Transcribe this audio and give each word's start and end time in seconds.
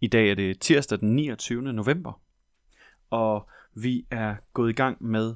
I 0.00 0.06
dag 0.06 0.30
er 0.30 0.34
det 0.34 0.60
tirsdag 0.60 1.00
den 1.00 1.16
29. 1.16 1.62
november, 1.72 2.20
og 3.10 3.48
vi 3.74 4.06
er 4.10 4.36
gået 4.52 4.70
i 4.70 4.72
gang 4.72 5.04
med 5.04 5.34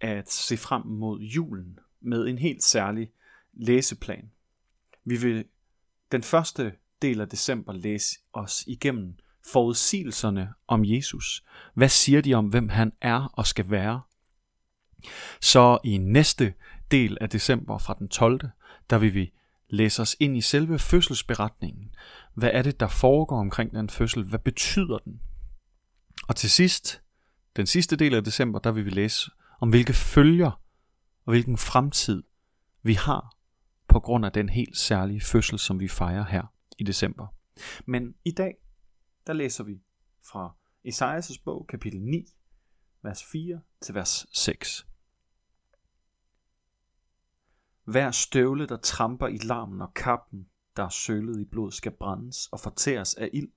at 0.00 0.30
se 0.30 0.56
frem 0.56 0.86
mod 0.86 1.20
julen 1.20 1.78
med 2.00 2.26
en 2.26 2.38
helt 2.38 2.62
særlig 2.62 3.10
læseplan. 3.52 4.30
Vi 5.04 5.16
vil 5.16 5.44
den 6.12 6.22
første 6.22 6.72
del 7.02 7.20
af 7.20 7.28
december 7.28 7.72
læse 7.72 8.18
os 8.32 8.64
igennem 8.66 9.14
forudsigelserne 9.52 10.52
om 10.66 10.84
Jesus. 10.84 11.44
Hvad 11.74 11.88
siger 11.88 12.20
de 12.20 12.34
om, 12.34 12.46
hvem 12.46 12.68
han 12.68 12.92
er 13.00 13.32
og 13.32 13.46
skal 13.46 13.70
være? 13.70 14.02
Så 15.40 15.78
i 15.84 15.96
næste 15.96 16.54
del 16.90 17.18
af 17.20 17.30
december 17.30 17.78
fra 17.78 17.96
den 17.98 18.08
12. 18.08 18.40
der 18.90 18.98
vil 18.98 19.14
vi 19.14 19.32
læse 19.68 20.02
os 20.02 20.16
ind 20.20 20.36
i 20.36 20.40
selve 20.40 20.78
fødselsberetningen. 20.78 21.94
Hvad 22.34 22.50
er 22.52 22.62
det, 22.62 22.80
der 22.80 22.88
foregår 22.88 23.38
omkring 23.40 23.72
den 23.72 23.90
fødsel? 23.90 24.24
Hvad 24.24 24.38
betyder 24.38 24.98
den? 24.98 25.20
Og 26.28 26.36
til 26.36 26.50
sidst, 26.50 27.02
den 27.56 27.66
sidste 27.66 27.96
del 27.96 28.14
af 28.14 28.24
december, 28.24 28.58
der 28.58 28.72
vil 28.72 28.84
vi 28.84 28.90
læse 28.90 29.30
om 29.60 29.70
hvilke 29.70 29.92
følger 29.92 30.50
og 31.24 31.32
hvilken 31.32 31.58
fremtid 31.58 32.22
vi 32.82 32.94
har 32.94 33.36
på 33.88 34.00
grund 34.00 34.26
af 34.26 34.32
den 34.32 34.48
helt 34.48 34.76
særlige 34.76 35.20
fødsel, 35.20 35.58
som 35.58 35.80
vi 35.80 35.88
fejrer 35.88 36.24
her 36.24 36.52
i 36.78 36.84
december. 36.84 37.26
Men 37.86 38.14
i 38.24 38.30
dag, 38.30 38.54
der 39.26 39.32
læser 39.32 39.64
vi 39.64 39.80
fra 40.30 40.56
Esajas' 40.88 41.42
bog, 41.44 41.66
kapitel 41.68 42.00
9, 42.00 42.24
vers 43.02 43.24
4 43.32 43.60
til 43.80 43.94
vers 43.94 44.26
6. 44.32 44.86
Hver 47.86 48.10
støvle, 48.10 48.66
der 48.66 48.76
tramper 48.76 49.26
i 49.26 49.36
larmen 49.36 49.80
og 49.80 49.94
kappen, 49.94 50.50
der 50.76 50.82
er 50.82 50.88
sølet 50.88 51.40
i 51.40 51.44
blod, 51.44 51.72
skal 51.72 51.92
brændes 51.92 52.46
og 52.46 52.60
fortæres 52.60 53.14
af 53.14 53.30
ild. 53.32 53.52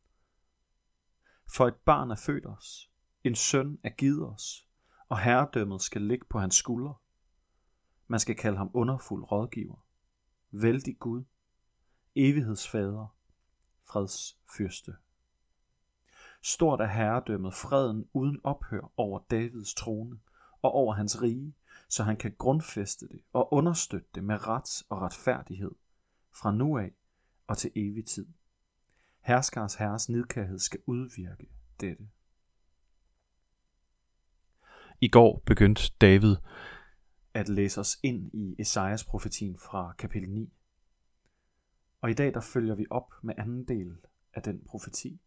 For 1.48 1.68
et 1.68 1.76
barn 1.76 2.12
er 2.12 2.16
født 2.16 2.46
os, 2.46 2.92
en 3.24 3.36
søn 3.36 3.80
er 3.84 3.90
givet 3.90 4.28
os, 4.28 4.68
og 5.08 5.20
herredømmet 5.20 5.82
skal 5.82 6.02
ligge 6.02 6.26
på 6.30 6.40
hans 6.40 6.56
skuldre. 6.56 6.96
Man 8.08 8.20
skal 8.20 8.36
kalde 8.36 8.58
ham 8.58 8.72
underfuld 8.74 9.32
rådgiver, 9.32 9.86
vældig 10.52 11.00
Gud, 11.00 11.24
evighedsfader, 12.16 13.16
freds 13.86 14.38
fyrste. 14.58 14.96
Stort 16.42 16.82
er 16.82 16.88
herredømmet 16.88 17.54
freden 17.54 18.10
uden 18.14 18.40
ophør 18.44 18.92
over 18.98 19.20
Davids 19.32 19.74
trone 19.74 20.20
og 20.62 20.72
over 20.72 20.94
hans 20.94 21.22
rige, 21.22 21.56
så 21.90 22.04
han 22.04 22.18
kan 22.18 22.36
grundfæste 22.38 23.08
det 23.08 23.22
og 23.34 23.54
understøtte 23.54 24.08
det 24.16 24.24
med 24.24 24.48
ret 24.48 24.84
og 24.90 25.02
retfærdighed 25.02 25.72
fra 26.32 26.52
nu 26.52 26.78
af 26.78 26.92
og 27.48 27.58
til 27.58 27.72
evig 27.76 28.06
tid. 28.06 28.28
Herskers 29.20 29.76
herres 29.76 30.10
nidkærhed 30.10 30.60
skal 30.60 30.80
udvirke 30.86 31.50
dette. 31.80 32.08
I 35.02 35.08
går 35.08 35.44
begyndte 35.46 35.82
David 36.02 36.36
at 37.34 37.50
læse 37.50 37.80
os 37.80 38.00
ind 38.04 38.34
i 38.34 38.56
Esajas 38.60 39.04
profetien 39.04 39.58
fra 39.58 39.94
kapitel 39.98 40.30
9. 40.30 40.54
Og 42.02 42.12
i 42.12 42.14
dag 42.14 42.34
der 42.34 42.42
følger 42.42 42.76
vi 42.76 42.86
op 42.90 43.14
med 43.24 43.34
anden 43.38 43.68
del 43.68 43.98
af 44.34 44.44
den 44.44 44.64
profeti. 44.66 45.22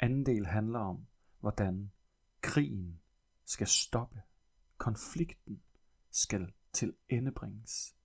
Anden 0.00 0.26
del 0.26 0.46
handler 0.46 0.78
om, 0.78 1.06
hvordan 1.40 1.92
krigen 2.40 3.00
skal 3.44 3.66
stoppe. 3.66 4.22
Konflikten 4.86 5.62
skal 6.10 6.52
til 6.72 6.94
endebringes. 7.08 7.96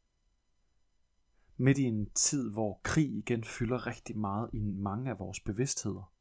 Midt 1.57 1.77
i 1.77 1.83
en 1.83 2.09
tid, 2.09 2.51
hvor 2.51 2.79
krig 2.83 3.17
igen 3.17 3.43
fylder 3.43 3.87
rigtig 3.87 4.17
meget 4.17 4.49
i 4.53 4.59
mange 4.59 5.09
af 5.09 5.19
vores 5.19 5.39
bevidstheder. 5.39 6.13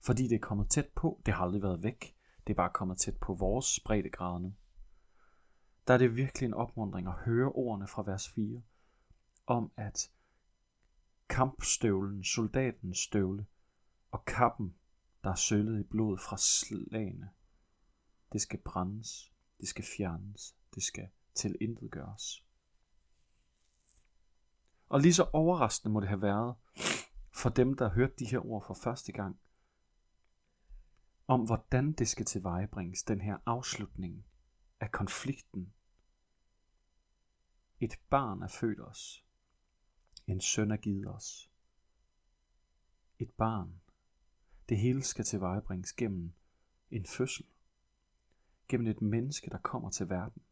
Fordi 0.00 0.28
det 0.28 0.34
er 0.34 0.46
kommet 0.46 0.70
tæt 0.70 0.88
på, 0.94 1.22
det 1.26 1.34
har 1.34 1.44
aldrig 1.44 1.62
været 1.62 1.82
væk. 1.82 2.16
Det 2.46 2.52
er 2.52 2.56
bare 2.56 2.70
kommet 2.74 2.98
tæt 2.98 3.16
på 3.16 3.34
vores 3.34 3.80
breddegrad 3.84 4.40
nu. 4.40 4.54
Der 5.86 5.94
er 5.94 5.98
det 5.98 6.16
virkelig 6.16 6.46
en 6.46 6.54
opmundring 6.54 7.08
at 7.08 7.14
høre 7.14 7.52
ordene 7.52 7.88
fra 7.88 8.02
vers 8.02 8.28
4 8.28 8.62
om, 9.46 9.72
at 9.76 10.10
kampstøvlen, 11.28 12.24
soldatens 12.24 12.98
støvle 12.98 13.46
og 14.10 14.24
kappen, 14.24 14.74
der 15.24 15.30
er 15.30 15.34
søllet 15.34 15.80
i 15.80 15.82
blod 15.82 16.18
fra 16.18 16.36
slagene, 16.36 17.30
det 18.32 18.40
skal 18.40 18.60
brændes, 18.64 19.35
det 19.60 19.68
skal 19.68 19.84
fjernes, 19.96 20.56
det 20.74 20.82
skal 20.82 21.08
til 21.34 21.56
intet 21.60 21.90
gøres. 21.90 22.44
Og 24.88 25.00
lige 25.00 25.14
så 25.14 25.30
overraskende 25.32 25.92
må 25.92 26.00
det 26.00 26.08
have 26.08 26.22
været 26.22 26.54
for 27.32 27.48
dem, 27.48 27.74
der 27.74 27.88
hørte 27.88 28.14
de 28.18 28.26
her 28.26 28.46
ord 28.46 28.66
for 28.66 28.74
første 28.74 29.12
gang, 29.12 29.40
om 31.26 31.46
hvordan 31.46 31.92
det 31.92 32.08
skal 32.08 32.26
tilvejebringes, 32.26 33.02
den 33.02 33.20
her 33.20 33.38
afslutning 33.46 34.24
af 34.80 34.92
konflikten. 34.92 35.72
Et 37.80 38.00
barn 38.10 38.42
er 38.42 38.48
født 38.48 38.80
os. 38.80 39.24
En 40.26 40.40
søn 40.40 40.70
er 40.70 40.76
givet 40.76 41.08
os. 41.08 41.50
Et 43.18 43.30
barn. 43.30 43.80
Det 44.68 44.78
hele 44.78 45.02
skal 45.02 45.24
tilvejebringes 45.24 45.92
gennem 45.92 46.32
en 46.90 47.06
fødsel. 47.06 47.46
Gennem 48.68 48.86
et 48.86 49.02
menneske, 49.02 49.50
der 49.50 49.58
kommer 49.58 49.90
til 49.90 50.08
verden. 50.08 50.42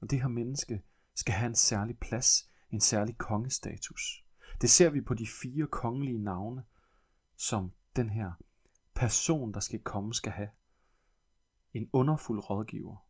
Og 0.00 0.10
det 0.10 0.20
her 0.20 0.28
menneske 0.28 0.82
skal 1.14 1.34
have 1.34 1.48
en 1.48 1.54
særlig 1.54 1.98
plads, 1.98 2.50
en 2.70 2.80
særlig 2.80 3.18
kongestatus. 3.18 4.24
Det 4.60 4.70
ser 4.70 4.90
vi 4.90 5.00
på 5.00 5.14
de 5.14 5.26
fire 5.42 5.66
kongelige 5.66 6.18
navne, 6.18 6.64
som 7.36 7.72
den 7.96 8.10
her 8.10 8.32
person, 8.94 9.54
der 9.54 9.60
skal 9.60 9.80
komme, 9.80 10.14
skal 10.14 10.32
have. 10.32 10.50
En 11.72 11.90
underfuld 11.92 12.50
rådgiver. 12.50 13.06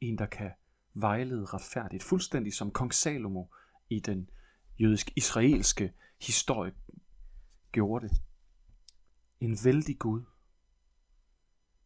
En, 0.00 0.18
der 0.18 0.26
kan 0.26 0.50
vejlede 0.94 1.44
retfærdigt, 1.44 2.02
fuldstændig 2.02 2.54
som 2.54 2.70
kong 2.70 2.94
Salomo 2.94 3.46
i 3.88 4.00
den 4.00 4.30
jødisk-israelske 4.78 5.92
historie 6.20 6.74
gjorde 7.72 8.08
det. 8.08 8.22
En 9.40 9.58
vældig 9.64 9.98
Gud. 9.98 10.24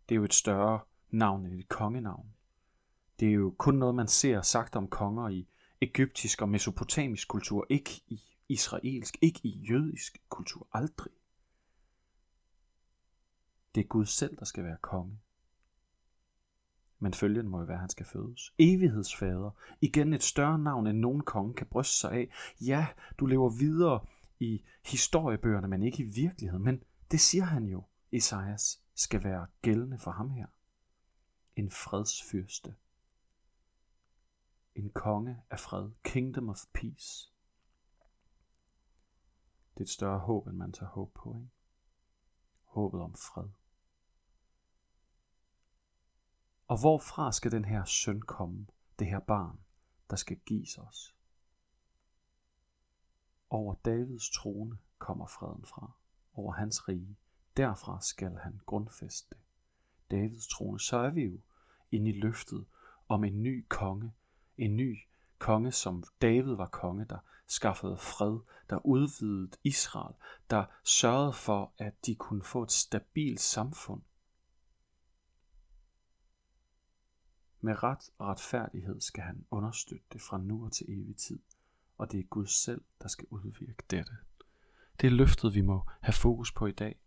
Det 0.08 0.14
er 0.14 0.16
jo 0.16 0.24
et 0.24 0.34
større 0.34 0.80
navn 1.10 1.46
end 1.46 1.60
et 1.60 1.68
kongenavn. 1.68 2.34
Det 3.20 3.28
er 3.28 3.32
jo 3.32 3.54
kun 3.58 3.74
noget, 3.74 3.94
man 3.94 4.08
ser 4.08 4.42
sagt 4.42 4.76
om 4.76 4.88
konger 4.88 5.28
i 5.28 5.48
egyptisk 5.80 6.42
og 6.42 6.48
mesopotamisk 6.48 7.28
kultur, 7.28 7.66
ikke 7.68 8.02
i 8.06 8.22
israelsk, 8.48 9.16
ikke 9.22 9.40
i 9.42 9.66
jødisk 9.70 10.22
kultur, 10.28 10.68
aldrig. 10.72 11.12
Det 13.74 13.80
er 13.80 13.88
Gud 13.88 14.06
selv, 14.06 14.36
der 14.36 14.44
skal 14.44 14.64
være 14.64 14.76
konge. 14.80 15.18
Men 16.98 17.14
følgen 17.14 17.48
må 17.48 17.58
jo 17.58 17.64
være, 17.64 17.74
at 17.74 17.80
han 17.80 17.88
skal 17.88 18.06
fødes. 18.06 18.52
Evighedsfader. 18.58 19.50
Igen 19.80 20.12
et 20.12 20.22
større 20.22 20.58
navn, 20.58 20.86
end 20.86 20.98
nogen 20.98 21.20
konge 21.20 21.54
kan 21.54 21.66
bryste 21.66 21.96
sig 21.96 22.12
af. 22.12 22.30
Ja, 22.60 22.86
du 23.18 23.26
lever 23.26 23.48
videre 23.48 24.00
i 24.40 24.62
historiebøgerne, 24.84 25.68
men 25.68 25.82
ikke 25.82 26.02
i 26.02 26.06
virkeligheden. 26.06 26.64
Men 26.64 26.82
det 27.10 27.20
siger 27.20 27.44
han 27.44 27.64
jo, 27.64 27.82
Esajas, 28.12 28.82
skal 28.98 29.24
være 29.24 29.46
gældende 29.62 29.98
for 29.98 30.10
ham 30.10 30.30
her. 30.30 30.46
En 31.56 31.70
fredsfyrste. 31.70 32.76
En 34.74 34.90
konge 34.90 35.42
af 35.50 35.60
fred. 35.60 35.90
Kingdom 36.02 36.48
of 36.48 36.64
peace. 36.74 37.32
Det 39.74 39.80
er 39.80 39.84
et 39.84 39.90
større 39.90 40.18
håb, 40.18 40.46
end 40.46 40.56
man 40.56 40.72
tager 40.72 40.90
håb 40.90 41.12
på, 41.14 41.34
ikke? 41.36 41.50
Håbet 42.64 43.00
om 43.00 43.14
fred. 43.14 43.48
Og 46.66 46.80
hvorfra 46.80 47.32
skal 47.32 47.50
den 47.50 47.64
her 47.64 47.84
søn 47.84 48.22
komme, 48.22 48.66
det 48.98 49.06
her 49.06 49.20
barn, 49.20 49.60
der 50.10 50.16
skal 50.16 50.38
gives 50.38 50.78
os? 50.78 51.16
Over 53.50 53.74
Davids 53.74 54.30
trone 54.30 54.78
kommer 54.98 55.26
freden 55.26 55.64
fra, 55.66 55.92
over 56.32 56.52
hans 56.52 56.88
rige. 56.88 57.16
Derfra 57.58 58.00
skal 58.00 58.36
han 58.36 58.60
grundfæste 58.66 59.28
det. 59.30 59.38
Davids 60.10 60.48
trone, 60.48 60.80
så 60.80 60.96
er 60.96 61.10
vi 61.10 61.22
jo 61.24 61.40
inde 61.90 62.10
i 62.10 62.20
løftet 62.20 62.66
om 63.08 63.24
en 63.24 63.42
ny 63.42 63.66
konge, 63.68 64.12
en 64.58 64.76
ny 64.76 64.98
konge, 65.38 65.72
som 65.72 66.04
David 66.22 66.54
var 66.54 66.66
konge, 66.66 67.04
der 67.04 67.18
skaffede 67.46 67.96
fred, 67.96 68.38
der 68.70 68.86
udvidede 68.86 69.50
Israel, 69.64 70.14
der 70.50 70.64
sørgede 70.84 71.32
for, 71.32 71.72
at 71.78 72.06
de 72.06 72.14
kunne 72.14 72.42
få 72.42 72.62
et 72.62 72.72
stabilt 72.72 73.40
samfund, 73.40 74.02
Med 77.60 77.82
ret 77.82 78.10
og 78.18 78.28
retfærdighed 78.28 79.00
skal 79.00 79.22
han 79.22 79.46
understøtte 79.50 80.04
det 80.12 80.20
fra 80.20 80.38
nu 80.38 80.64
og 80.64 80.72
til 80.72 80.86
evig 80.88 81.16
tid, 81.16 81.38
og 81.98 82.12
det 82.12 82.20
er 82.20 82.24
Gud 82.24 82.46
selv, 82.46 82.82
der 83.02 83.08
skal 83.08 83.26
udvirke 83.30 83.82
dette. 83.90 84.12
Det 85.00 85.06
er 85.06 85.10
løftet, 85.10 85.54
vi 85.54 85.60
må 85.60 85.86
have 86.00 86.12
fokus 86.12 86.52
på 86.52 86.66
i 86.66 86.72
dag. 86.72 87.00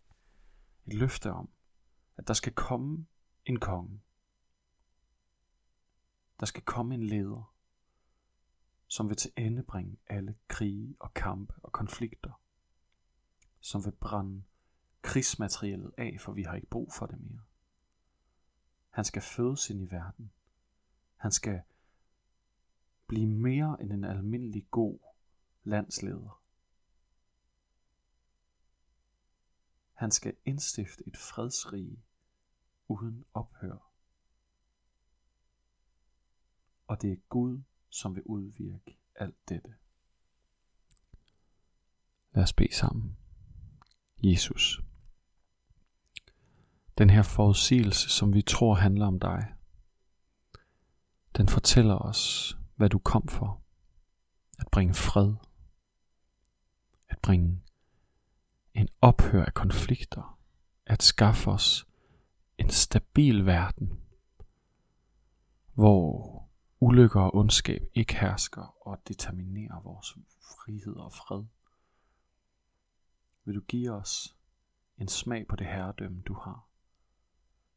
Et 0.85 0.93
løfte 0.93 1.31
om, 1.31 1.49
at 2.17 2.27
der 2.27 2.33
skal 2.33 2.53
komme 2.53 3.05
en 3.45 3.59
konge. 3.59 4.01
Der 6.39 6.45
skal 6.45 6.63
komme 6.63 6.93
en 6.95 7.03
leder, 7.03 7.53
som 8.87 9.09
vil 9.09 9.17
til 9.17 9.31
ende 9.37 9.63
bringe 9.63 9.97
alle 10.07 10.35
krige 10.47 10.95
og 10.99 11.13
kampe 11.13 11.53
og 11.63 11.71
konflikter. 11.71 12.41
som 13.63 13.85
vil 13.85 13.91
brænde 13.91 14.43
krigsmaterialet 15.01 15.91
af, 15.97 16.17
for 16.19 16.31
vi 16.31 16.43
har 16.43 16.55
ikke 16.55 16.67
brug 16.67 16.93
for 16.93 17.05
det 17.05 17.19
mere. 17.21 17.43
Han 18.89 19.05
skal 19.05 19.21
fødes 19.21 19.69
ind 19.69 19.81
i 19.81 19.91
verden. 19.91 20.31
Han 21.15 21.31
skal 21.31 21.61
blive 23.07 23.27
mere 23.27 23.77
end 23.81 23.91
en 23.93 24.03
almindelig 24.03 24.67
god 24.71 24.99
landsleder. 25.63 26.40
Han 30.01 30.11
skal 30.11 30.35
indstifte 30.45 31.07
et 31.07 31.17
fredsrige 31.17 32.03
uden 32.87 33.25
ophør. 33.33 33.91
Og 36.87 37.01
det 37.01 37.11
er 37.11 37.15
Gud, 37.29 37.61
som 37.89 38.15
vil 38.15 38.23
udvirke 38.23 38.97
alt 39.15 39.49
dette. 39.49 39.75
Lad 42.31 42.43
os 42.43 42.53
bede 42.53 42.73
sammen. 42.73 43.17
Jesus. 44.23 44.81
Den 46.97 47.09
her 47.09 47.23
forudsigelse, 47.23 48.09
som 48.09 48.33
vi 48.33 48.41
tror 48.41 48.75
handler 48.75 49.05
om 49.05 49.19
dig, 49.19 49.55
den 51.37 51.49
fortæller 51.49 51.95
os, 51.95 52.57
hvad 52.75 52.89
du 52.89 52.99
kom 52.99 53.27
for. 53.27 53.61
At 54.59 54.67
bringe 54.71 54.93
fred. 54.93 55.35
At 57.09 57.19
bringe 57.19 57.61
en 58.73 58.87
ophør 59.01 59.45
af 59.45 59.53
konflikter. 59.53 60.39
At 60.85 61.03
skaffe 61.03 61.51
os 61.51 61.87
en 62.57 62.69
stabil 62.69 63.45
verden, 63.45 64.01
hvor 65.73 66.49
ulykker 66.79 67.21
og 67.21 67.35
ondskab 67.35 67.81
ikke 67.93 68.15
hersker 68.15 68.87
og 68.87 69.07
determinerer 69.07 69.81
vores 69.81 70.17
frihed 70.41 70.95
og 70.95 71.13
fred. 71.13 71.43
Vil 73.45 73.55
du 73.55 73.61
give 73.61 73.91
os 73.91 74.37
en 74.97 75.07
smag 75.07 75.47
på 75.47 75.55
det 75.55 75.67
herredømme, 75.67 76.21
du 76.21 76.33
har? 76.33 76.67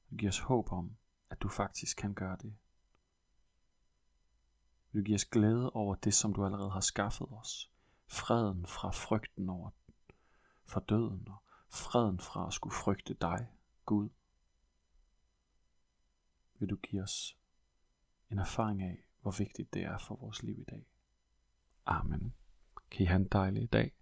Vil 0.08 0.18
du 0.18 0.20
give 0.20 0.28
os 0.28 0.38
håb 0.38 0.72
om, 0.72 0.96
at 1.30 1.42
du 1.42 1.48
faktisk 1.48 1.96
kan 1.96 2.14
gøre 2.14 2.36
det? 2.36 2.54
Vil 4.92 5.02
du 5.02 5.04
give 5.04 5.14
os 5.14 5.24
glæde 5.24 5.70
over 5.70 5.94
det, 5.94 6.14
som 6.14 6.32
du 6.32 6.44
allerede 6.44 6.70
har 6.70 6.80
skaffet 6.80 7.26
os? 7.30 7.70
Freden 8.06 8.66
fra 8.66 8.90
frygten 8.90 9.48
over 9.48 9.70
for 10.64 10.80
døden 10.80 11.28
og 11.28 11.42
freden 11.68 12.20
fra 12.20 12.46
at 12.46 12.52
skulle 12.52 12.74
frygte 12.74 13.14
dig, 13.14 13.48
Gud. 13.86 14.08
Vil 16.58 16.70
du 16.70 16.76
give 16.76 17.02
os 17.02 17.38
en 18.30 18.38
erfaring 18.38 18.82
af, 18.82 19.06
hvor 19.22 19.30
vigtigt 19.30 19.74
det 19.74 19.82
er 19.82 19.98
for 19.98 20.16
vores 20.16 20.42
liv 20.42 20.60
i 20.60 20.64
dag. 20.64 20.86
Amen. 21.86 22.34
Kan 22.90 23.02
I 23.02 23.06
have 23.06 23.20
en 23.20 23.28
dejlig 23.28 23.72
dag. 23.72 23.92